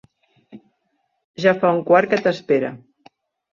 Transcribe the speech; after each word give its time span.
Ja 1.45 1.53
fa 1.61 1.73
un 1.77 1.83
quart 1.91 2.15
que 2.17 2.21
t'espera. 2.25 2.75